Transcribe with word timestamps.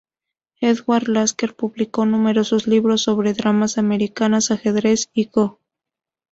Edward 0.61 1.07
Lasker 1.09 1.55
publicó 1.55 2.07
numerosos 2.07 2.65
libros 2.65 3.03
sobre 3.03 3.35
damas 3.35 3.77
americanas, 3.77 4.49
ajedrez 4.49 5.11
y 5.13 5.25
Go. 5.29 5.59